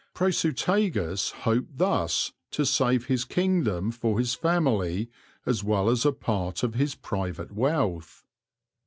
Prasutagus 0.15 1.29
hoped 1.43 1.77
thus 1.77 2.31
to 2.49 2.65
save 2.65 3.05
his 3.05 3.23
kingdom 3.23 3.91
for 3.91 4.17
his 4.17 4.33
family 4.33 5.11
as 5.45 5.63
well 5.63 5.89
as 5.91 6.07
a 6.07 6.11
part 6.11 6.63
of 6.63 6.73
his 6.73 6.95
private 6.95 7.51
wealth. 7.51 8.23